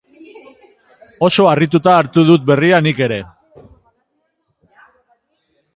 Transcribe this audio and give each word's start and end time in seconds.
Oso 1.27 1.45
harrituta 1.49 1.93
hartu 1.97 2.23
dut 2.31 2.49
berria 2.51 2.81
nik 2.87 3.03
ere. 3.09 3.23